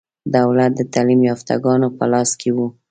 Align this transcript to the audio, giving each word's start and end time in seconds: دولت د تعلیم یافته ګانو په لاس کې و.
دولت 0.35 0.71
د 0.75 0.81
تعلیم 0.93 1.21
یافته 1.29 1.53
ګانو 1.63 1.87
په 1.97 2.05
لاس 2.11 2.29
کې 2.39 2.49
و. 2.55 2.57